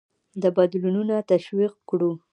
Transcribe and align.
د 0.41 0.43
بدلونونه 0.57 1.15
تشویق 1.31 1.73
کړو. 1.89 2.11